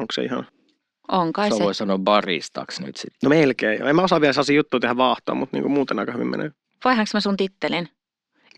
[0.00, 0.46] onko se ihan...
[1.08, 1.64] On kai Se se.
[1.64, 3.18] voi sanoa baristaksi nyt sitten.
[3.22, 3.82] No melkein.
[3.86, 6.50] En mä osaa vielä sellaisia juttuja tehdä vaahtoa, mutta niin muuten aika hyvin menee.
[6.84, 7.88] Vaihanko mä sun tittelin?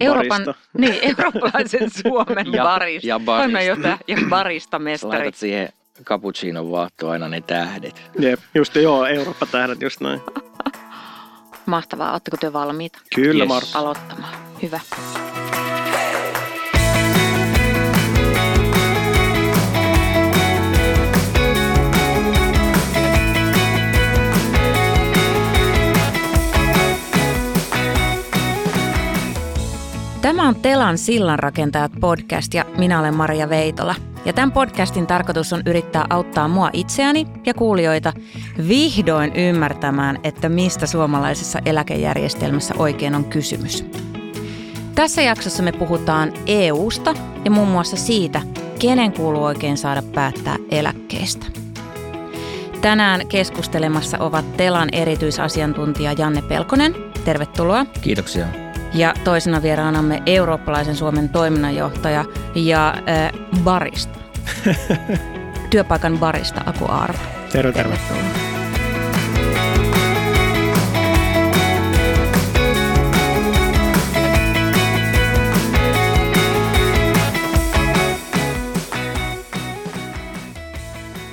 [0.01, 0.69] Euroopan, Barista.
[0.79, 3.07] niin, eurooppalaisen Suomen Ja- barista.
[3.09, 3.43] ja barista.
[3.43, 5.19] Toiminnanjohtaja ja Sä baristamestari.
[5.19, 5.69] laitat siihen
[6.05, 8.03] cappuccinon vaahtoon aina ne tähdet.
[8.19, 10.21] Jep, just joo, Eurooppa-tähdet just näin.
[11.67, 12.13] Mahtavaa.
[12.13, 13.49] Oletteko te valmiita Kyllä, Yes.
[13.49, 13.79] Martta.
[13.79, 14.35] aloittamaan?
[14.63, 14.81] Hyvä.
[30.33, 33.95] Tämä on Telan sillanrakentajat podcast ja minä olen Maria Veitola.
[34.25, 38.13] Ja tämän podcastin tarkoitus on yrittää auttaa mua itseäni ja kuulijoita
[38.69, 43.85] vihdoin ymmärtämään, että mistä suomalaisessa eläkejärjestelmässä oikein on kysymys.
[44.95, 47.15] Tässä jaksossa me puhutaan EUsta
[47.45, 48.43] ja muun muassa siitä,
[48.79, 51.47] kenen kuuluu oikein saada päättää eläkkeestä.
[52.81, 56.95] Tänään keskustelemassa ovat Telan erityisasiantuntija Janne Pelkonen.
[57.25, 57.87] Tervetuloa.
[58.01, 58.62] Kiitoksia.
[58.95, 63.33] Ja toisena vieraanamme eurooppalaisen Suomen toiminnanjohtaja ja äh,
[63.65, 64.19] barista.
[65.71, 67.19] Työpaikan barista Aku Aarvo.
[67.53, 67.99] Terve, terve.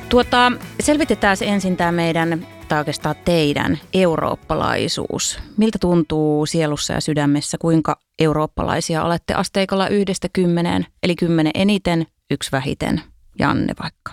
[0.10, 0.52] Tuota,
[0.90, 5.40] selvitetään ensin tämä meidän, tai oikeastaan teidän, eurooppalaisuus.
[5.58, 12.52] Miltä tuntuu sielussa ja sydämessä, kuinka eurooppalaisia olette asteikolla yhdestä kymmeneen, eli kymmenen eniten, yksi
[12.52, 13.02] vähiten,
[13.40, 14.12] Janne vaikka.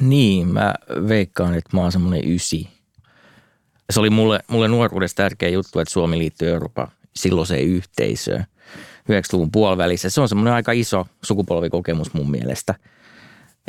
[0.00, 0.74] Niin, mä
[1.08, 2.68] veikkaan, että mä oon semmoinen ysi.
[3.90, 8.44] Se oli mulle, mulle nuoruudessa tärkeä juttu, että Suomi liittyy Euroopan silloiseen yhteisöön
[9.10, 10.10] 90-luvun puolivälissä.
[10.10, 12.74] Se on semmoinen aika iso sukupolvikokemus mun mielestä.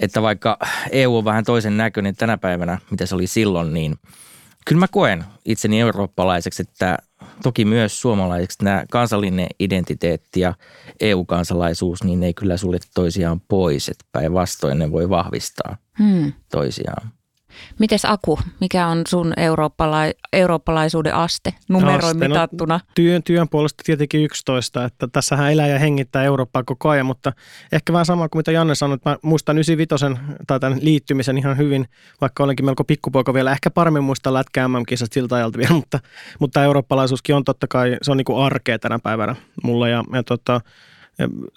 [0.01, 0.57] Että vaikka
[0.91, 3.95] EU on vähän toisen näköinen tänä päivänä, mitä se oli silloin, niin
[4.65, 6.97] kyllä mä koen itseni eurooppalaiseksi, että
[7.43, 10.53] toki myös suomalaiseksi nämä kansallinen identiteetti ja
[10.99, 16.33] EU-kansalaisuus, niin ne ei kyllä sulje toisiaan pois, että päinvastoin ne voi vahvistaa Hmm.
[16.51, 17.11] toisiaan.
[17.79, 22.79] Mites Aku, mikä on sun eurooppala- eurooppalaisuuden aste numeroin Aste, no- mitattuna?
[22.95, 27.33] Työn, työn puolesta tietenkin 11, että tässähän elää ja hengittää Eurooppaa koko ajan, mutta
[27.71, 31.57] ehkä vähän sama kuin mitä Janne sanoi, että mä muistan 95 tai tämän liittymisen ihan
[31.57, 31.85] hyvin,
[32.21, 35.99] vaikka olenkin melko pikkupoika vielä, ehkä paremmin muistan lätkä MM-kisat siltä ajalta vielä, mutta,
[36.39, 40.23] mutta eurooppalaisuuskin on totta kai, se on niin kuin arkea tänä päivänä mulla ja, ja
[40.23, 40.61] tota,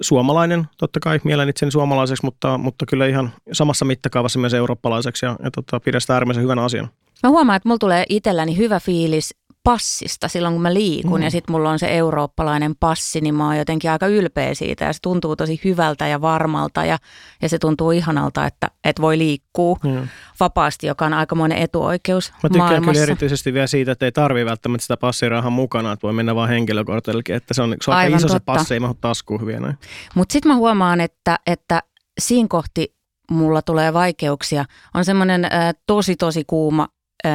[0.01, 5.37] suomalainen, totta kai mielen itseni suomalaiseksi, mutta, mutta kyllä ihan samassa mittakaavassa myös eurooppalaiseksi ja,
[5.45, 6.89] ja tota, pidän sitä äärimmäisen hyvänä asiana.
[7.23, 9.35] Mä huomaan, että mulla tulee itselläni hyvä fiilis
[9.65, 11.25] passista silloin, kun mä liikun mm.
[11.25, 14.93] ja sitten mulla on se eurooppalainen passi, niin mä oon jotenkin aika ylpeä siitä ja
[14.93, 16.99] se tuntuu tosi hyvältä ja varmalta ja,
[17.43, 20.09] ja se tuntuu ihanalta, että, että voi liikkua Mm.
[20.41, 22.93] vapaasti, joka on aikamoinen etuoikeus Mä tykkään maailmassa.
[22.93, 26.49] kyllä erityisesti vielä siitä, että ei tarvii välttämättä sitä passirahaa mukana, että voi mennä vaan
[26.49, 28.53] henkilökortillekin, että se on, se on aika iso se totta.
[28.53, 29.79] passi, ei mahdu taskuun hyviä näin.
[30.15, 31.83] Mutta sitten mä huomaan, että, että
[32.21, 32.95] siinä kohti
[33.31, 34.65] mulla tulee vaikeuksia.
[34.95, 35.51] On semmoinen äh,
[35.87, 36.89] tosi tosi kuuma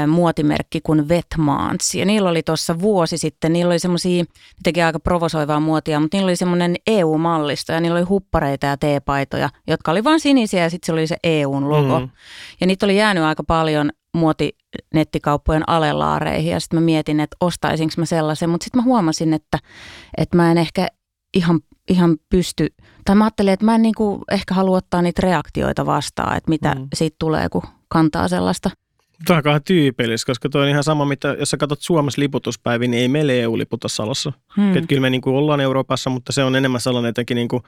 [0.07, 1.95] muotimerkki kuin Vetmans.
[1.95, 4.29] Ja niillä oli tuossa vuosi sitten, niillä oli semmoisia, ne
[4.63, 9.49] teki aika provosoivaa muotia, mutta niillä oli semmoinen EU-mallisto ja niillä oli huppareita ja teepaitoja,
[9.67, 11.99] jotka oli vain sinisiä ja sitten se oli se EUn logo.
[11.99, 12.09] Mm.
[12.61, 18.05] Ja niitä oli jäänyt aika paljon muotinettikauppojen alelaareihin ja sitten mä mietin, että ostaisinko mä
[18.05, 19.59] sellaisen, mutta sitten mä huomasin, että,
[20.17, 20.87] että mä en ehkä
[21.33, 21.59] ihan,
[21.89, 22.67] ihan pysty,
[23.05, 26.75] tai mä ajattelin, että mä en niinku ehkä halua ottaa niitä reaktioita vastaan, että mitä
[26.75, 26.87] mm.
[26.93, 28.69] siitä tulee, kun kantaa sellaista.
[29.25, 32.87] Tuo on aika tyypillistä, koska tuo on ihan sama, mitä, jos sä katsot Suomessa liputuspäiviä,
[32.87, 34.33] niin ei meillä EU-liputa Salossa.
[34.57, 34.63] Hmm.
[34.63, 34.87] Mm.
[34.87, 37.63] Kyllä me niin kuin ollaan Euroopassa, mutta se on enemmän sellainen jotenkin niin kuin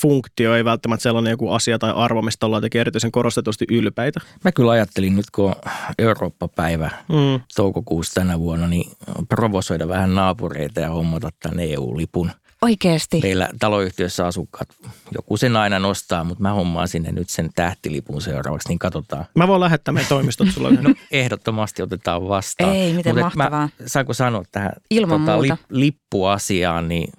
[0.00, 4.20] funktio, ei välttämättä sellainen joku asia tai arvo, mistä ollaan jotenkin erityisen korostetusti ylpeitä.
[4.44, 5.54] Mä kyllä ajattelin nyt, kun
[5.98, 7.40] Eurooppa-päivä Mm.
[7.56, 8.90] toukokuussa tänä vuonna, niin
[9.28, 12.30] provosoida vähän naapureita ja hommata tämän EU-lipun.
[12.62, 13.20] Oikeesti.
[13.22, 14.68] Meillä taloyhtiössä asukkaat,
[15.14, 19.24] joku sen aina nostaa, mutta mä hommaan sinne nyt sen tähtilipun seuraavaksi, niin katsotaan.
[19.34, 20.70] Mä voin lähettää meidän toimistot sulle.
[20.70, 22.76] No ehdottomasti otetaan vastaan.
[22.76, 23.68] Ei, miten Mut et mahtavaa.
[23.78, 25.56] Mä, saanko sanoa tähän Ilman muuta.
[25.70, 27.12] lippuasiaan, niin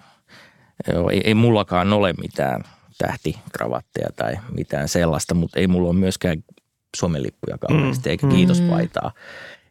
[0.94, 2.64] joo, ei, ei mullakaan ole mitään
[2.98, 6.44] tähtikravatteja tai mitään sellaista, mutta ei mulla ole myöskään
[6.96, 9.12] Suomen lippuja kauheasti, eikä kiitospaitaa.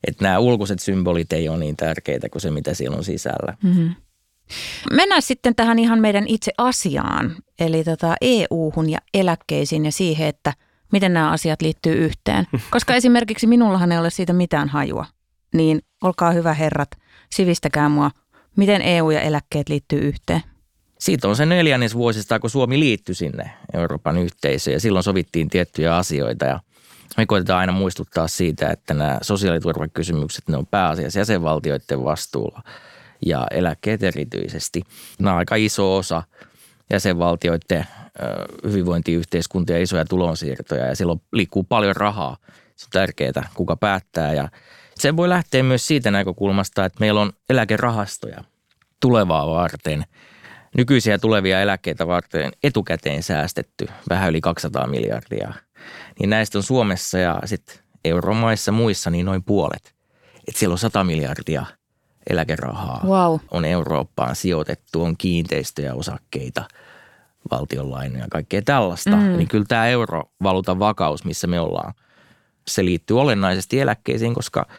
[0.06, 3.56] Että nämä ulkoiset symbolit ei ole niin tärkeitä kuin se, mitä siellä on sisällä.
[3.62, 3.94] Mm-hmm.
[4.92, 10.52] Mennään sitten tähän ihan meidän itse asiaan, eli tota EU-hun ja eläkkeisiin ja siihen, että
[10.92, 12.46] miten nämä asiat liittyy yhteen.
[12.70, 15.06] Koska esimerkiksi minullahan ei ole siitä mitään hajua,
[15.54, 16.90] niin olkaa hyvä herrat,
[17.30, 18.10] sivistäkää mua,
[18.56, 20.42] miten EU ja eläkkeet liittyy yhteen.
[20.98, 25.96] Siitä on se neljännes vuosista, kun Suomi liittyi sinne Euroopan yhteisöön ja silloin sovittiin tiettyjä
[25.96, 26.60] asioita ja
[27.16, 32.62] me koitetaan aina muistuttaa siitä, että nämä sosiaaliturvakysymykset, ne on pääasiassa jäsenvaltioiden vastuulla
[33.26, 34.82] ja eläkkeet erityisesti.
[35.19, 36.23] Nämä on aika iso osa
[36.91, 37.87] jäsenvaltioiden
[38.65, 42.37] hyvinvointiyhteiskuntia ja isoja tulonsiirtoja ja silloin liikkuu paljon rahaa.
[42.76, 44.49] Se on tärkeää, kuka päättää ja
[44.94, 48.44] se voi lähteä myös siitä näkökulmasta, että meillä on eläkerahastoja
[49.00, 50.05] tulevaa varten,
[50.76, 55.53] nykyisiä tulevia eläkkeitä varten etukäteen säästetty vähän yli 200 miljardia.
[56.20, 59.94] Niin näistä on Suomessa ja sitten euromaissa muissa niin noin puolet.
[60.49, 61.67] Että siellä on 100 miljardia
[62.30, 63.38] eläkerahaa wow.
[63.50, 66.64] on Eurooppaan sijoitettu, on kiinteistöjä, osakkeita,
[67.50, 69.16] valtionlainoja, kaikkea tällaista.
[69.16, 69.36] Mm.
[69.36, 71.94] Niin kyllä tämä eurovaluutan vakaus, missä me ollaan,
[72.69, 74.66] se liittyy olennaisesti eläkkeisiin, koska–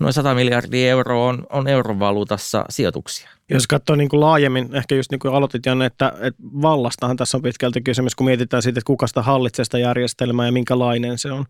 [0.00, 3.28] noin 100 miljardia euroa on, on eurovaluutassa sijoituksia.
[3.50, 7.36] Jos katsoo niin kuin laajemmin, ehkä just niin kuin aloitit Janne, että, että vallastahan tässä
[7.36, 11.32] on pitkälti kysymys, kun mietitään siitä, että kuka sitä hallitsee sitä järjestelmää ja minkälainen se
[11.32, 11.44] on.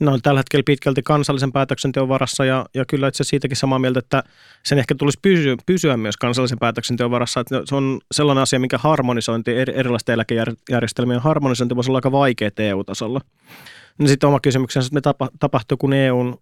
[0.00, 3.98] Ne on tällä hetkellä pitkälti kansallisen päätöksenteon varassa ja, ja kyllä itse siitäkin samaa mieltä,
[3.98, 4.22] että
[4.62, 7.40] sen ehkä tulisi pysyä, pysyä myös kansallisen päätöksenteon varassa.
[7.40, 13.20] Että se on sellainen asia, minkä harmonisointi, erilaisten eläkejärjestelmien harmonisointi voisi olla aika vaikeaa EU-tasolla.
[13.98, 16.38] No sitten oma kysymyksensä, että me tapahtuu, kun EUn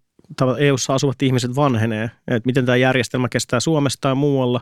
[0.57, 4.61] EU-ssa asuvat ihmiset vanhenee, että miten tämä järjestelmä kestää Suomessa tai muualla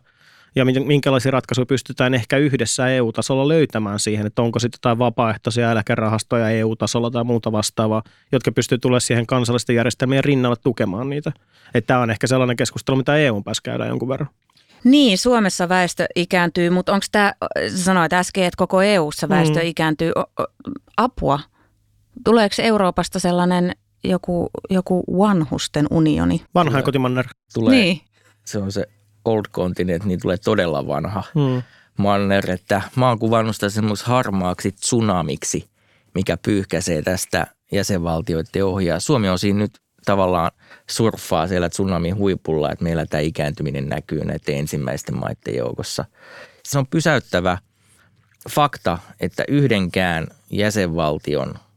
[0.56, 6.50] ja minkälaisia ratkaisuja pystytään ehkä yhdessä EU-tasolla löytämään siihen, että onko sitten jotain vapaaehtoisia eläkerahastoja
[6.50, 11.32] EU-tasolla tai muuta vastaavaa, jotka pystyy tulemaan siihen kansallisten järjestelmien rinnalle tukemaan niitä.
[11.74, 14.30] Että tämä on ehkä sellainen keskustelu, mitä EU päässä käydään jonkun verran.
[14.84, 17.34] Niin, Suomessa väestö ikääntyy, mutta onko tämä,
[17.76, 19.66] sanoit äsken, että koko EU-ssa väestö mm.
[19.66, 20.12] ikääntyy,
[20.98, 21.40] apua?
[22.26, 23.72] Tuleeko Euroopasta sellainen
[24.04, 26.42] joku, joku vanhusten unioni.
[26.56, 27.28] Vanha kotimanner.
[27.54, 28.02] Tulee, niin.
[28.46, 28.88] Se on se
[29.26, 31.62] old continent, niin tulee todella vanha hmm.
[31.98, 32.52] manner.
[32.52, 35.70] Että mä oon kuvannut sitä semmoiksi harmaaksi tsunamiksi,
[36.16, 39.00] mikä pyyhkäisee tästä jäsenvaltioiden ohjaa.
[39.00, 40.52] Suomi on siinä nyt tavallaan
[40.90, 46.06] surffaa siellä tsunamin huipulla, että meillä tämä ikääntyminen näkyy näiden ensimmäisten maiden joukossa.
[46.64, 47.58] Se on pysäyttävä
[48.50, 51.56] fakta, että yhdenkään jäsenvaltion–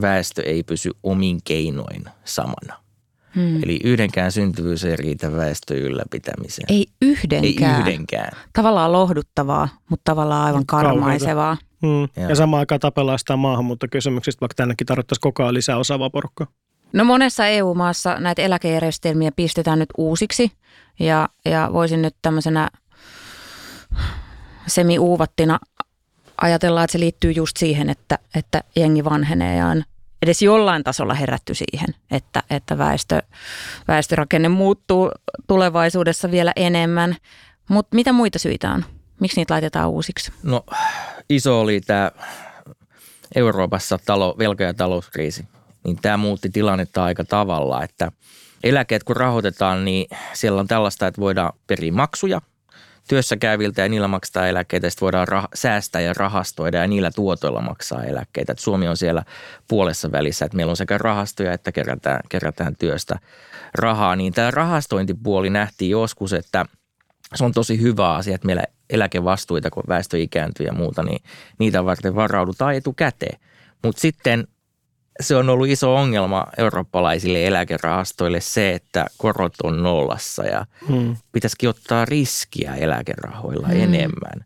[0.00, 2.76] väestö ei pysy omin keinoin samana.
[3.34, 3.62] Hmm.
[3.62, 6.66] Eli yhdenkään syntyvyys ei riitä väestön ylläpitämiseen.
[6.68, 7.74] Ei yhdenkään.
[7.74, 8.32] Ei yhdenkään.
[8.52, 11.56] Tavallaan lohduttavaa, mutta tavallaan aivan karmaisevaa.
[11.86, 12.28] Hmm.
[12.28, 16.46] Ja samaan aikaan tapellaan sitä maahanmuuttokysymyksistä, vaikka tännekin tarvittaisiin koko ajan lisää osaavaa porukkaa.
[16.92, 20.52] No monessa EU-maassa näitä eläkejärjestelmiä pistetään nyt uusiksi
[21.00, 22.68] ja, ja voisin nyt tämmöisenä
[24.66, 25.58] semi-uuvattina
[26.40, 29.84] ajatellaan, että se liittyy just siihen, että, että jengi vanhenee ja on
[30.22, 33.22] edes jollain tasolla herätty siihen, että, että väestö,
[33.88, 35.10] väestörakenne muuttuu
[35.46, 37.16] tulevaisuudessa vielä enemmän.
[37.68, 38.84] Mutta mitä muita syitä on?
[39.20, 40.32] Miksi niitä laitetaan uusiksi?
[40.42, 40.64] No
[41.28, 42.10] iso oli tämä
[43.34, 45.44] Euroopassa talo, velka- ja talouskriisi.
[45.84, 48.12] Niin tämä muutti tilannetta aika tavalla, että
[48.64, 52.40] eläkeet kun rahoitetaan, niin siellä on tällaista, että voidaan periä maksuja
[53.10, 54.90] työssä käyviltä ja niillä maksaa eläkkeitä.
[54.90, 58.52] Sitten voidaan rah- säästää ja rahastoida ja niillä tuotoilla maksaa eläkkeitä.
[58.52, 59.22] Et Suomi on siellä
[59.68, 63.18] puolessa välissä, että meillä on sekä rahastoja että kerätään, kerätään työstä
[63.74, 64.16] rahaa.
[64.16, 66.64] Niin tämä rahastointipuoli nähtiin joskus, että
[67.34, 71.22] se on tosi hyvä asia, että meillä eläkevastuita, kun väestö ikääntyy ja muuta, niin
[71.58, 73.40] niitä varten varaudutaan etukäteen.
[73.84, 74.48] Mutta sitten
[75.20, 81.16] se on ollut iso ongelma eurooppalaisille eläkerahastoille se, että korot on nollassa ja hmm.
[81.32, 83.80] pitäisikin ottaa riskiä eläkerahoilla hmm.
[83.80, 84.44] enemmän.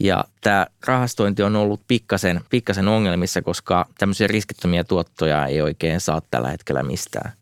[0.00, 6.22] Ja tämä rahastointi on ollut pikkasen, pikkasen ongelmissa, koska tämmöisiä riskittömiä tuottoja ei oikein saa
[6.30, 7.32] tällä hetkellä mistään.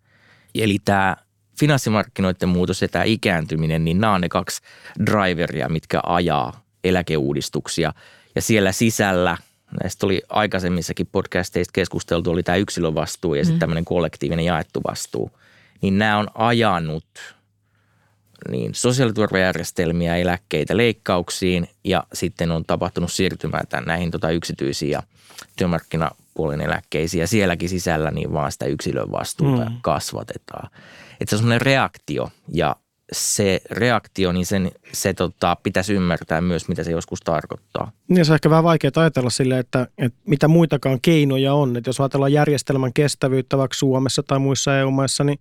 [0.54, 1.16] Eli tämä
[1.60, 4.62] finanssimarkkinoiden muutos ja tämä ikääntyminen, niin nämä on ne kaksi
[5.06, 7.92] driveria, mitkä ajaa eläkeuudistuksia.
[8.34, 9.36] Ja siellä sisällä–
[9.82, 13.44] näistä oli aikaisemmissakin podcasteista keskusteltu, oli tämä yksilövastuu ja mm.
[13.44, 15.30] sitten tämmöinen kollektiivinen jaettu vastuu.
[15.82, 17.04] Niin nämä on ajanut
[18.50, 25.02] niin sosiaaliturvajärjestelmiä, eläkkeitä leikkauksiin ja sitten on tapahtunut siirtymää tämän, näihin tota yksityisiin ja
[25.56, 29.76] työmarkkinapuolen eläkkeisiin ja sielläkin sisällä niin vaan sitä yksilön vastuuta mm.
[29.82, 30.70] kasvatetaan.
[31.20, 32.76] Että se on semmoinen reaktio ja
[33.12, 37.92] se reaktio, niin sen, se tota, pitäisi ymmärtää myös, mitä se joskus tarkoittaa.
[38.08, 41.76] Niin se on ehkä vähän vaikea ajatella sille, että, että mitä muitakaan keinoja on.
[41.76, 45.38] Että jos ajatellaan järjestelmän kestävyyttä vaikka Suomessa tai muissa EU-maissa, niin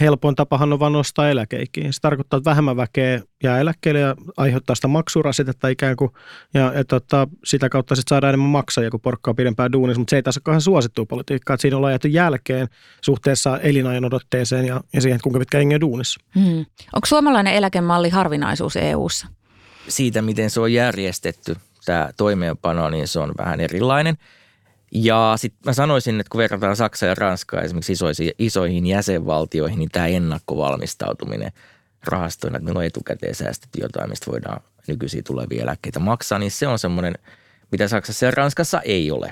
[0.00, 1.92] helpoin tapahan on vain nostaa eläkeikiä.
[1.92, 6.10] Se tarkoittaa, että vähemmän väkeä jää eläkkeelle ja aiheuttaa sitä maksurasitetta ikään kuin,
[6.54, 10.16] ja ja tota, sitä kautta sitten saadaan enemmän maksajia, kun porkkaa pidempään duunissa, mutta se
[10.16, 12.68] ei taas ole kauhean suosittua politiikkaa, että siinä ollaan jääty jälkeen
[13.00, 16.20] suhteessa elinajan odotteeseen ja, ja siihen, kuinka pitkä jengi on duunissa.
[16.34, 16.66] Hmm.
[16.92, 19.26] Onko suomalainen eläkemalli harvinaisuus EU-ssa?
[19.88, 24.16] Siitä, miten se on järjestetty, tämä toimeenpano, niin se on vähän erilainen.
[24.94, 29.88] Ja sitten mä sanoisin, että kun verrataan Saksaa ja Ranskaa esimerkiksi isoihin, isoihin jäsenvaltioihin, niin
[29.92, 31.52] tämä ennakkovalmistautuminen
[32.06, 36.66] rahastoina, että meillä on etukäteen säästetty jotain, mistä voidaan nykyisiä tulevia eläkkeitä maksaa, niin se
[36.66, 37.14] on semmoinen,
[37.72, 39.30] mitä Saksassa ja Ranskassa ei ole.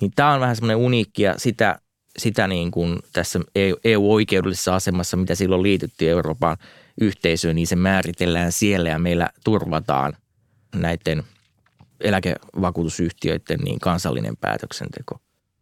[0.00, 1.78] Niin tämä on vähän semmoinen uniikki ja sitä,
[2.18, 3.40] sitä niin kuin tässä
[3.84, 6.56] EU-oikeudellisessa asemassa, mitä silloin liityttiin Euroopan
[7.00, 10.16] yhteisöön, niin se määritellään siellä ja meillä turvataan
[10.74, 11.22] näiden
[12.00, 15.20] eläkevakuutusyhtiöiden niin kansallinen päätöksenteko.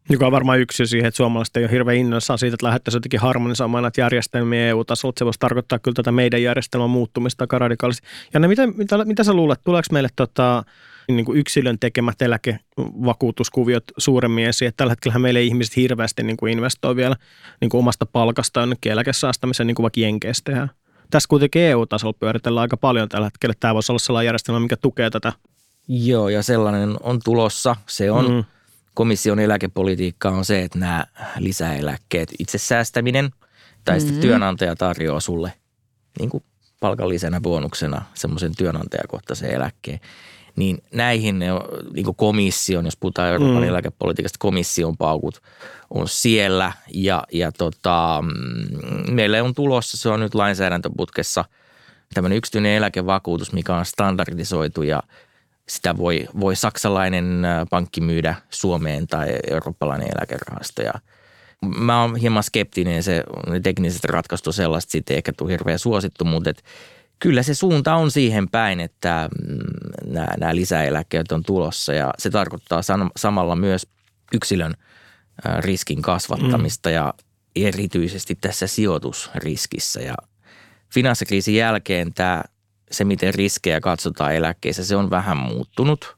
[0.08, 3.20] Joka on varmaan yksi siihen, että suomalaiset ei ole hirveän innoissaan siitä, että lähdettäisiin jotenkin
[3.20, 5.14] harmonisoimaan näitä järjestelmiä EU-tasolla.
[5.18, 8.06] Se voisi tarkoittaa kyllä tätä meidän järjestelmän muuttumista aika radikaalisti.
[8.34, 10.64] Ja ne, mitä, mitä, mitä sä luulet, tuleeko meille tota,
[11.08, 14.68] niin kuin yksilön tekemät eläkevakuutuskuviot suuremmin esiin.
[14.68, 17.16] Että tällä hetkellä meillä ei ihmiset hirveästi niin kuin investoi vielä
[17.60, 20.70] niin kuin omasta palkasta jonnekin eläkesäästämiseen, niin kuin vaikka Jenkeissä tehdään.
[21.10, 23.54] Tässä kuitenkin EU-tasolla pyöritellään aika paljon tällä hetkellä.
[23.60, 25.32] Tämä voisi olla sellainen järjestelmä, mikä tukee tätä.
[25.88, 27.76] Joo, ja sellainen on tulossa.
[27.86, 28.44] Se on mm.
[28.94, 31.04] Komission eläkepolitiikka on se, että nämä
[31.38, 33.30] lisäeläkkeet, itse säästäminen
[33.84, 34.22] tai sitten mm.
[34.22, 35.52] työnantaja tarjoaa sulle
[36.18, 36.44] niin kuin
[36.80, 40.00] palkallisena bonuksena semmoisen työnantajakohtaisen eläkkeen
[40.56, 41.60] niin näihin ne on,
[41.92, 43.68] niin kuin komission, jos puhutaan Euroopan mm.
[43.68, 45.42] eläkepolitiikasta, komission paukut
[45.90, 51.44] on siellä ja, ja tota, mm, meille on tulossa, se on nyt lainsäädäntöputkessa
[52.14, 55.02] tämmöinen yksityinen eläkevakuutus, mikä on standardisoitu ja
[55.70, 60.92] sitä voi, voi saksalainen pankki myydä Suomeen tai eurooppalainen eläkerahasto ja
[61.78, 63.24] Mä oon hieman skeptinen, se
[63.62, 66.64] tekniset ratkaisut on sellaista, sitten ehkä tule hirveän suosittu, mutta et
[67.18, 72.30] kyllä se suunta on siihen päin, että mm, nämä, nämä lisäeläkkeet on tulossa ja se
[72.30, 72.80] tarkoittaa
[73.16, 73.86] samalla myös
[74.32, 74.74] yksilön
[75.58, 76.94] riskin kasvattamista mm.
[76.94, 77.14] ja
[77.56, 80.00] erityisesti tässä sijoitusriskissä.
[80.00, 80.14] Ja
[80.94, 82.44] finanssikriisin jälkeen tämä,
[82.90, 86.16] se, miten riskejä katsotaan eläkkeissä, se on vähän muuttunut.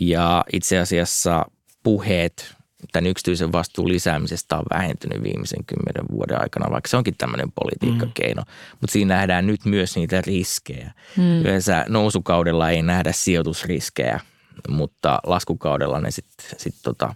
[0.00, 1.44] Ja itse asiassa
[1.82, 2.54] puheet
[2.92, 8.42] tämän yksityisen vastuun lisäämisestä on vähentynyt viimeisen kymmenen vuoden aikana, vaikka se onkin tämmöinen politiikkakeino.
[8.42, 8.52] Mm.
[8.80, 10.92] Mutta siinä nähdään nyt myös niitä riskejä.
[11.16, 11.40] Mm.
[11.40, 14.20] Yleensä nousukaudella ei nähdä sijoitusriskejä,
[14.68, 17.14] mutta laskukaudella ne sitten sit tota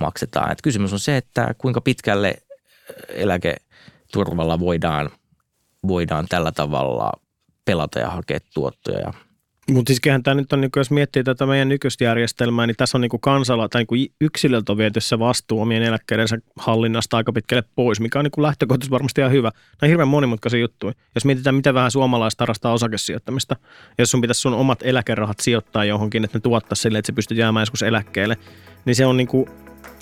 [0.00, 0.52] maksetaan.
[0.52, 2.34] Et kysymys on se, että kuinka pitkälle
[3.08, 5.10] eläketurvalla voidaan,
[5.88, 7.12] voidaan tällä tavalla
[7.64, 9.12] pelata ja hakea tuottoja ja
[9.70, 13.00] mutta siis tämä nyt on, niin jos miettii tätä meidän nykyistä järjestelmää, niin tässä on
[13.00, 18.00] niin kansala tai niin yksilöltä on viety se vastuu omien eläkkeidensä hallinnasta aika pitkälle pois,
[18.00, 19.48] mikä on niin lähtökohtaisesti varmasti ihan hyvä.
[19.48, 20.92] Nämä on hirveän monimutkaisia juttuja.
[21.14, 23.56] Jos mietitään, mitä vähän suomalaista harrastaa osakesijoittamista,
[23.98, 27.38] jos sun pitäisi sun omat eläkerahat sijoittaa johonkin, että ne tuottaa sille, että se pystyt
[27.38, 28.36] jäämään joskus eläkkeelle,
[28.84, 29.46] niin se on niin kuin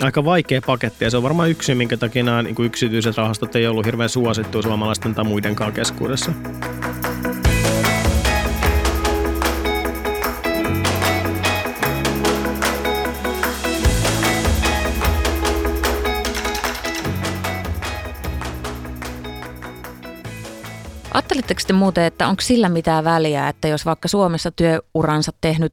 [0.01, 3.67] aika vaikea paketti ja se on varmaan yksi, minkä takia nämä niin yksityiset rahastot ei
[3.67, 6.33] ollut hirveän suosittu suomalaisten tai muidenkaan keskuudessa.
[21.15, 25.73] Ajattelitteko te muuten, että onko sillä mitään väliä, että jos vaikka Suomessa työuransa tehnyt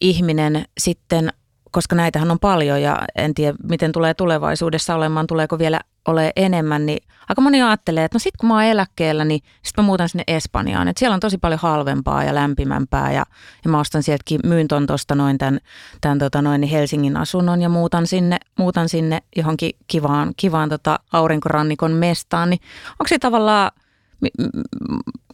[0.00, 1.32] ihminen sitten,
[1.70, 6.86] koska näitähän on paljon ja en tiedä miten tulee tulevaisuudessa olemaan, tuleeko vielä ole enemmän,
[6.86, 10.08] niin aika moni ajattelee, että no sit kun mä oon eläkkeellä, niin sit mä muutan
[10.08, 10.88] sinne Espanjaan.
[10.88, 13.24] Että siellä on tosi paljon halvempaa ja lämpimämpää ja,
[13.64, 15.60] ja mä ostan sieltäkin, myyn ton tosta noin tämän,
[16.00, 20.98] tämän tota noin, niin Helsingin asunnon ja muutan sinne, muutan sinne johonkin kivaan, kivaan tota
[21.12, 22.50] aurinkorannikon mestaan.
[22.50, 22.60] Niin
[22.90, 23.70] onko se tavallaan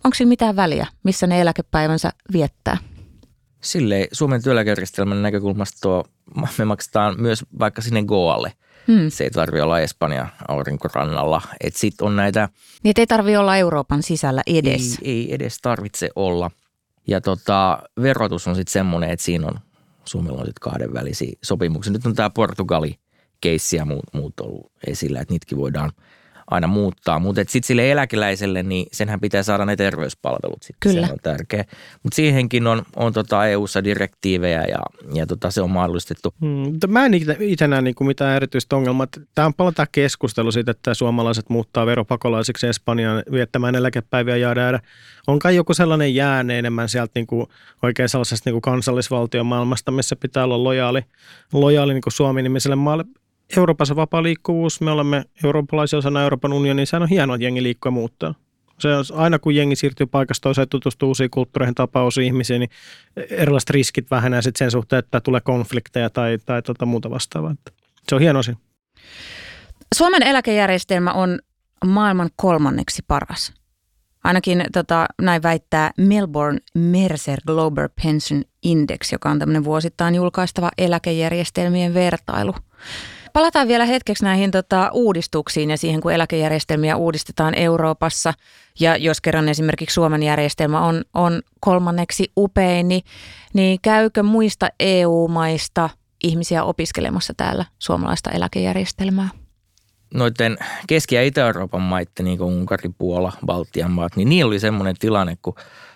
[0.05, 2.77] onko sillä mitään väliä, missä ne eläkepäivänsä viettää?
[3.61, 6.05] Sille Suomen työeläkejärjestelmän näkökulmasta tuo,
[6.59, 8.53] me maksetaan myös vaikka sinne Goalle.
[8.89, 9.11] Hmm.
[9.11, 11.43] Se ei tarvitse olla Espanja aurinkorannalla.
[11.61, 12.49] Et sit on näitä...
[12.85, 14.99] Niin ei tarvitse olla Euroopan sisällä edes.
[15.03, 16.51] Ei, ei edes tarvitse olla.
[17.07, 19.61] Ja tota, verotus on sitten semmoinen, että siinä on
[20.05, 21.93] Suomella on sitten kahdenvälisiä sopimuksia.
[21.93, 25.93] Nyt on tämä Portugali-keissi ja muut, muut ollut esillä, että niitäkin voidaan–
[26.51, 27.19] aina muuttaa.
[27.19, 30.63] Mutta sitten sille eläkeläiselle, niin senhän pitää saada ne terveyspalvelut.
[30.63, 30.93] Sitten.
[30.93, 31.07] Kyllä.
[31.07, 31.65] Se on tärkeä.
[32.03, 34.79] Mutta siihenkin on, on tota EU-ssa direktiivejä ja,
[35.15, 36.35] ja tota, se on mahdollistettu.
[36.41, 39.07] Hmm, mä en itse näe niinku mitään erityistä ongelmaa.
[39.35, 44.81] Tämä on paljon tämä keskustelu siitä, että suomalaiset muuttaa veropakolaisiksi Espanjaan viettämään eläkepäiviä ja jäädä.
[45.27, 47.49] On kai joku sellainen jääne enemmän sieltä niinku,
[47.83, 51.03] oikein sellaisesta niinku kansallisvaltion maailmasta, missä pitää olla lojaali,
[51.53, 53.05] lojaali niinku Suomi-nimiselle maalle
[53.57, 57.89] Euroopassa vapaa liikkuvuus, me olemme eurooppalaisia osana Euroopan unionia, sehän on hienoa, että jengi liikkuu
[57.89, 58.35] ja muuttaa.
[58.79, 62.71] Se on, aina kun jengi siirtyy paikasta toiseen, tutustuu uusiin kulttuureihin, tapaa ihmisiä, niin
[63.31, 67.55] erilaiset riskit vähenee sitten sen suhteen, että tulee konflikteja tai, tai tota muuta vastaavaa.
[68.09, 68.57] Se on hieno asia.
[69.95, 71.39] Suomen eläkejärjestelmä on
[71.85, 73.53] maailman kolmanneksi paras.
[74.25, 81.95] Ainakin tota, näin väittää Melbourne Mercer Global Pension Index, joka on tämmöinen vuosittain julkaistava eläkejärjestelmien
[81.95, 82.55] vertailu.
[83.37, 88.35] Palataan vielä hetkeksi näihin tota, uudistuksiin ja siihen, kun eläkejärjestelmiä uudistetaan Euroopassa.
[88.81, 93.03] Ja jos kerran esimerkiksi Suomen järjestelmä on, on kolmanneksi upein, niin,
[93.55, 95.91] niin käykö muista EU-maista
[96.25, 99.29] ihmisiä opiskelemassa täällä suomalaista eläkejärjestelmää?
[100.15, 104.97] Noiden Keski- ja Itä-Euroopan maiden, niin kuin Unkari, Puola, Baltian maat, niin niillä oli semmoinen
[104.99, 105.55] tilanne, kun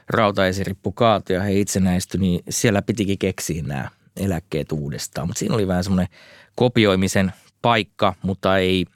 [0.09, 3.89] rautaesirippu kaatui ja he itsenäistyi, niin siellä pitikin keksiä nämä
[4.21, 5.27] eläkkeet uudestaan.
[5.27, 6.09] Mutta siinä oli vähän semmoinen
[6.55, 8.87] kopioimisen paikka, mutta ei,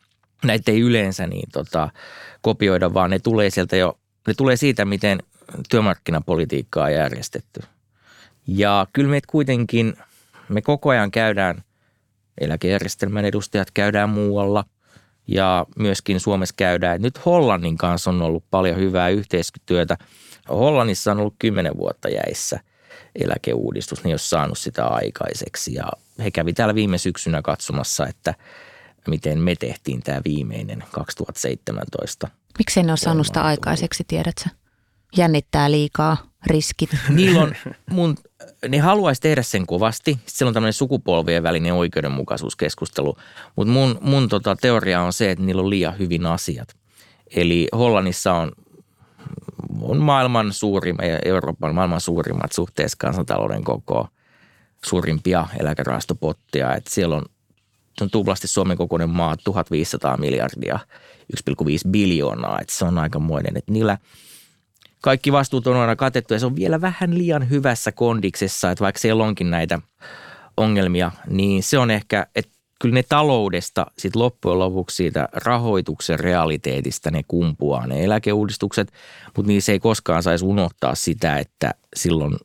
[0.44, 1.88] näitä ei yleensä niin tota,
[2.42, 5.18] kopioida, vaan ne tulee sieltä jo, ne tulee siitä, miten
[5.70, 7.60] työmarkkinapolitiikkaa on järjestetty.
[8.46, 9.96] Ja kyllä meitä kuitenkin,
[10.48, 11.62] me koko ajan käydään,
[12.40, 14.64] eläkejärjestelmän edustajat käydään muualla
[15.26, 17.02] ja myöskin Suomessa käydään.
[17.02, 19.98] Nyt Hollannin kanssa on ollut paljon hyvää yhteistyötä.
[20.48, 22.60] Hollannissa on ollut kymmenen vuotta jäissä–
[23.14, 25.74] eläkeuudistus, niin ei ole saanut sitä aikaiseksi.
[25.74, 25.84] Ja
[26.18, 28.34] he kävi täällä viime syksynä katsomassa, että
[29.08, 32.28] miten me tehtiin tämä viimeinen 2017.
[32.58, 34.50] Miksi ne ole saanut sitä aikaiseksi, tiedätkö?
[35.16, 36.90] Jännittää liikaa, riskit.
[37.08, 37.54] Niillä on,
[37.90, 38.16] mun,
[38.68, 40.12] ne haluaisi tehdä sen kovasti.
[40.12, 43.16] Sitten siellä on tämmöinen sukupolvien välinen oikeudenmukaisuuskeskustelu.
[43.56, 46.68] Mutta mun, mun tota teoria on se, että niillä on liian hyvin asiat.
[47.36, 48.52] Eli Hollannissa on
[49.80, 54.08] on maailman suurimmat Euroopan maailman suurimmat suhteessa kansantalouden koko
[54.84, 56.74] suurimpia eläkerahastopottia.
[56.74, 57.22] Että siellä on,
[58.00, 60.78] on tuplasti Suomen kokoinen maa 1500 miljardia,
[61.50, 62.58] 1,5 biljoonaa.
[62.60, 63.56] Että se on aikamoinen.
[63.56, 63.98] Että niillä
[65.00, 69.00] kaikki vastuut on aina katettu ja se on vielä vähän liian hyvässä kondiksessa, että vaikka
[69.00, 69.78] siellä onkin näitä
[70.56, 72.53] ongelmia, niin se on ehkä, että
[72.84, 78.92] kyllä ne taloudesta sit loppujen lopuksi siitä rahoituksen realiteetista ne kumpuaa ne eläkeuudistukset,
[79.36, 82.36] mutta niissä ei koskaan saisi unohtaa sitä, että silloin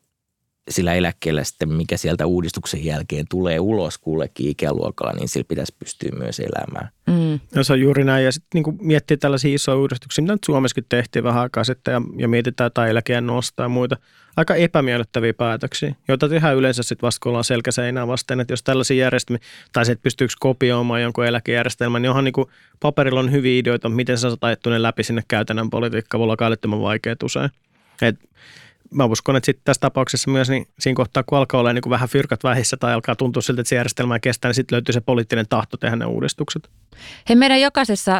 [0.69, 6.09] sillä eläkkeellä sitten, mikä sieltä uudistuksen jälkeen tulee ulos kullekin ikäluokalla, niin sillä pitäisi pystyä
[6.17, 6.89] myös elämään.
[7.07, 7.39] Mm.
[7.55, 8.25] No se on juuri näin.
[8.25, 12.01] Ja sitten niin miettii tällaisia isoja uudistuksia, mitä nyt Suomessakin tehtiin vähän aikaa sitten ja,
[12.17, 13.97] ja mietitään jotain eläkeen nostaa ja muita.
[14.37, 18.39] Aika epämiellyttäviä päätöksiä, joita tehdään yleensä sitten vasta, kun ollaan selkäseinää vasten.
[18.39, 19.41] Että jos tällaisia järjestelmiä,
[19.73, 22.47] tai se, että pystyykö kopioimaan jonkun eläkejärjestelmän, niin onhan niin kuin,
[22.79, 26.19] paperilla on hyviä ideoita, miten sä saat ajettu ne läpi sinne käytännön politiikkaan.
[26.19, 27.49] Voi olla vaikeat usein.
[28.01, 28.15] Et
[28.93, 31.91] mä uskon, että sitten tässä tapauksessa myös niin siinä kohtaa, kun alkaa olla niin kuin
[31.91, 35.01] vähän fyrkat vähissä tai alkaa tuntua siltä, että se järjestelmä kestää, niin sitten löytyy se
[35.01, 36.69] poliittinen tahto tehdä ne uudistukset.
[37.29, 38.13] Hei, meidän jokaisessa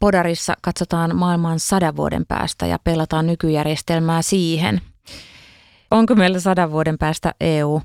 [0.00, 4.80] podarissa katsotaan maailman sadan vuoden päästä ja pelataan nykyjärjestelmää siihen.
[5.90, 7.82] Onko meillä sadan vuoden päästä EU?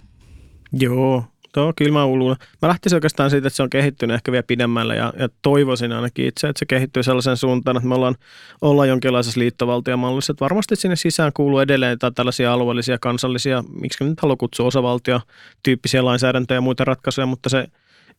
[0.72, 1.24] Joo,
[1.58, 2.38] Joo, kyllä mä luulen.
[2.62, 6.26] Mä lähtisin oikeastaan siitä, että se on kehittynyt ehkä vielä pidemmälle ja, ja toivoisin ainakin
[6.26, 8.16] itse, että se kehittyy sellaisen suuntaan, että me ollaan,
[8.62, 10.34] ollaan jonkinlaisessa liittovaltiomallissa.
[10.34, 16.06] Että varmasti sinne sisään kuuluu edelleen tai tällaisia alueellisia, kansallisia, miksi nyt haluaa kutsua osavaltio-tyyppisiä
[16.06, 17.68] lainsäädäntöjä ja muita ratkaisuja, mutta se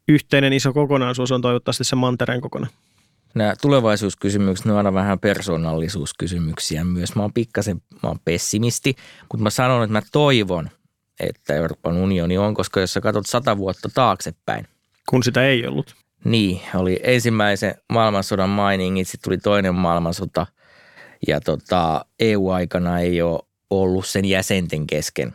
[0.09, 2.73] yhteinen iso kokonaisuus on toivottavasti se mantereen kokonaan.
[3.35, 7.17] Nämä tulevaisuuskysymykset, ne on aina vähän persoonallisuuskysymyksiä myös.
[7.17, 8.95] Mä oon pikkasen, mä oon pessimisti,
[9.33, 10.69] mutta mä sanon, että mä toivon–
[11.21, 14.67] että Euroopan unioni on, koska jos sä katsot sata vuotta taaksepäin.
[15.09, 15.95] Kun sitä ei ollut.
[16.25, 20.47] Niin, oli ensimmäisen maailmansodan mainingit, sitten tuli toinen maailmansota
[21.29, 25.35] ja tota, EU-aikana ei ole ollut sen jäsenten kesken.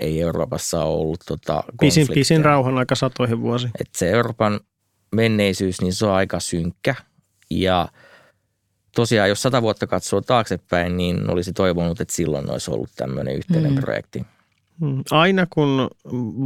[0.00, 3.70] Ei Euroopassa ole ollut tota, pisin, pisin rauhan aika satoihin vuosiin.
[3.80, 4.60] Et se Euroopan
[5.12, 6.94] menneisyys, niin se on aika synkkä
[7.50, 7.88] ja
[8.94, 13.72] tosiaan jos sata vuotta katsoo taaksepäin, niin olisi toivonut, että silloin olisi ollut tämmöinen yhteinen
[13.72, 13.80] mm.
[13.80, 14.26] projekti.
[14.80, 15.02] Hmm.
[15.10, 15.88] Aina kun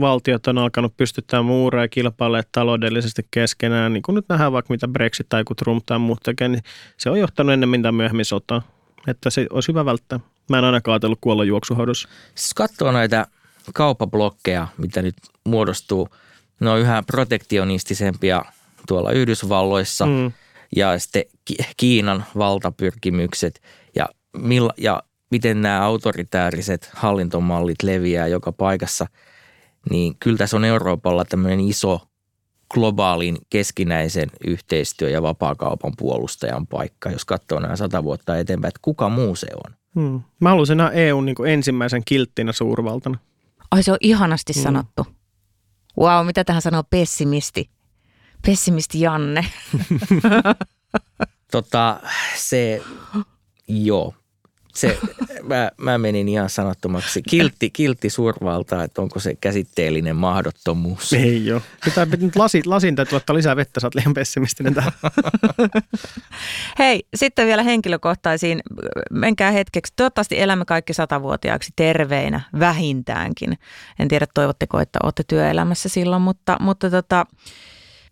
[0.01, 4.89] valtiot on alkanut pystyttää muureja ja kilpailemaan taloudellisesti keskenään, niin kuin nyt nähdään vaikka mitä
[4.89, 6.63] Brexit tai kun Trump tai muut tekee, niin
[6.97, 8.63] se on johtanut ennen mitä myöhemmin sotaa.
[9.07, 10.21] Että se olisi hyvä välttää.
[10.51, 12.09] Mä en ainakaan ajatellut kuolla juoksuhoidossa.
[12.35, 13.27] Siis katsoo näitä
[13.75, 16.09] kauppablokkeja, mitä nyt muodostuu,
[16.61, 18.45] ne on yhä protektionistisempia
[18.89, 20.33] tuolla Yhdysvalloissa mm.
[20.77, 21.25] ja sitten
[21.77, 23.63] Kiinan valtapyrkimykset
[23.97, 25.03] ja, milla, ja
[25.35, 29.07] miten nämä autoritääriset hallintomallit leviää joka paikassa,
[29.91, 32.01] niin kyllä tässä on Euroopalla tämmöinen iso
[32.75, 39.09] globaalin keskinäisen yhteistyö- ja vapaakaupan puolustajan paikka, jos katsoo nämä sata vuotta eteenpäin, että kuka
[39.09, 39.75] muu se on.
[39.95, 40.23] Hmm.
[40.41, 43.19] Mä haluaisin nähdä EUn niin ensimmäisen kilttinä suurvaltana.
[43.71, 44.63] Ai se on ihanasti hmm.
[44.63, 45.07] sanottu.
[45.99, 47.71] Wow, mitä tähän sanoo pessimisti?
[48.47, 49.47] Pessimisti Janne.
[51.53, 52.01] tota,
[52.37, 52.83] se,
[53.69, 54.15] joo,
[54.75, 54.99] se,
[55.43, 57.23] mä, mä menin ihan sanattomaksi.
[57.23, 61.13] Kiltti, kiltti survalta, että onko se käsitteellinen mahdottomuus.
[61.13, 61.61] Ei joo.
[61.85, 64.93] Pitää nyt lasi, lasin täytyy ottaa lisää vettä, sä oot liian pessimistinen tähän.
[66.79, 68.63] Hei, sitten vielä henkilökohtaisiin.
[69.11, 69.93] Menkää hetkeksi.
[69.97, 73.59] Toivottavasti elämme kaikki satavuotiaaksi terveinä, vähintäänkin.
[73.99, 77.27] En tiedä, toivotteko, että olette työelämässä silloin, mutta, mutta tota,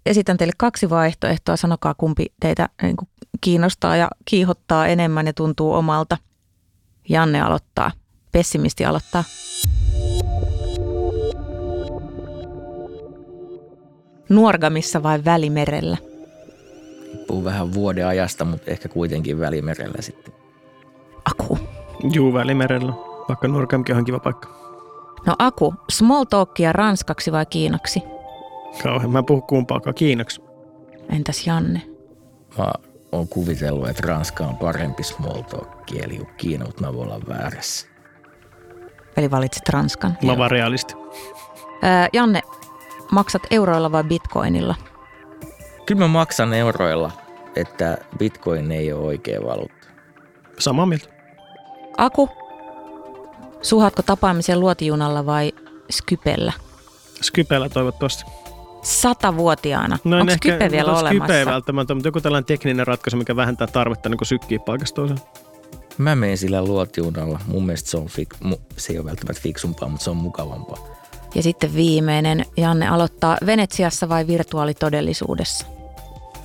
[0.06, 1.56] esitän teille kaksi vaihtoehtoa.
[1.56, 3.08] Sanokaa, kumpi teitä niin kuin
[3.40, 6.18] kiinnostaa ja kiihottaa enemmän ja tuntuu omalta.
[7.08, 7.90] Janne aloittaa.
[8.32, 9.24] Pessimisti aloittaa.
[14.28, 15.96] Nuorgamissa vai Välimerellä?
[17.12, 20.34] Riippuu vähän vuoden ajasta, mutta ehkä kuitenkin välimerellä sitten.
[21.30, 21.58] Aku.
[22.12, 22.92] Juu, välimerellä.
[23.28, 24.48] Vaikka Nurkamkin on kiva paikka.
[25.26, 28.02] No Aku, small talkia ranskaksi vai kiinaksi?
[28.82, 29.10] Kauhean.
[29.10, 30.42] Mä en puhu kumpaakaan kiinaksi.
[31.08, 31.82] Entäs Janne?
[32.58, 32.72] Mä
[33.12, 37.86] oon kuvitellut, että ranska on parempi small talk-kieli kuin kiina, mutta mä voin olla väärässä.
[39.16, 40.18] Eli valitsit Ranskan.
[40.24, 40.94] Mä vaan realisti.
[41.82, 42.40] Ää, Janne,
[43.10, 44.74] maksat euroilla vai bitcoinilla?
[45.86, 47.10] Kyllä mä maksan euroilla,
[47.56, 49.88] että bitcoin ei ole oikea valuutta.
[50.58, 51.08] Samaa mieltä.
[51.96, 52.28] Aku,
[53.62, 55.52] suhatko tapaamisen luotijunalla vai
[55.90, 56.52] Skypellä?
[57.22, 58.24] Skypellä toivottavasti.
[58.82, 59.98] Satavuotiaana.
[60.04, 61.24] No Onko ehkä- Skype vielä no, olemassa?
[61.24, 65.20] Skype ei välttämättä, mutta joku tällainen tekninen ratkaisu, mikä vähentää tarvetta niin sykkiä paikasta toiseen.
[65.98, 67.40] Mä menen sillä luotiunalla.
[67.46, 70.78] Mun mielestä se, on fik- mu- se ei ole välttämättä fiksumpaa, mutta se on mukavampaa.
[71.34, 75.66] Ja sitten viimeinen, Janne aloittaa Venetsiassa vai virtuaalitodellisuudessa?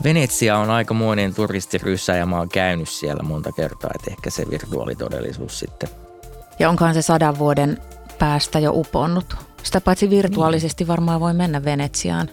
[0.04, 5.60] Venetsia on aikamoinen turistiryssä ja mä oon käynyt siellä monta kertaa, että ehkä se virtuaalitodellisuus
[5.60, 5.90] sitten.
[6.60, 7.78] Ja onkohan se sadan vuoden
[8.20, 9.36] päästä jo uponnut?
[9.64, 12.30] Sitä paitsi virtuaalisesti varmaan voi mennä Venetsiaan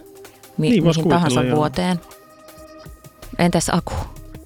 [0.57, 1.55] mi- Niin, mihin tahansa joo.
[1.57, 1.99] vuoteen.
[3.39, 3.93] Entäs Aku?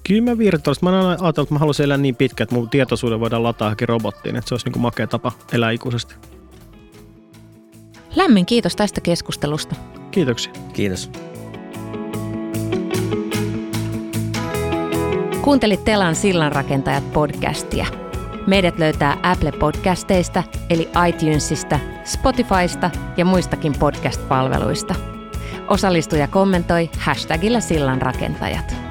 [0.06, 0.84] Kyllä mä virtuaalisesti.
[0.86, 3.88] Mä aina ajatellut, että mä haluaisin elää niin pitkä, että mun tietoisuuden voidaan lataa johonkin
[3.88, 6.14] robottiin, että se olisi niin kuin makea tapa elää ikuisesti.
[8.16, 9.76] Lämmin kiitos tästä keskustelusta.
[10.10, 10.52] Kiitoksia.
[10.72, 11.10] Kiitos.
[15.42, 17.86] Kuuntelit Telan sillanrakentajat podcastia.
[18.50, 24.94] Meidät löytää Apple Podcasteista, eli iTunesista, Spotifysta ja muistakin podcast-palveluista.
[25.68, 28.89] Osallistuja kommentoi hashtagillä sillanrakentajat.